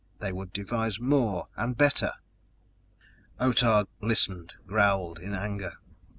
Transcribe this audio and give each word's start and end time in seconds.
They 0.17 0.31
would 0.33 0.51
devise 0.51 0.99
more 0.99 1.47
and 1.55 1.77
better! 1.77 2.13
Otah 3.39 3.83
listened, 4.01 4.55
growled 4.65 5.19
in 5.19 5.35
anger. 5.35 5.73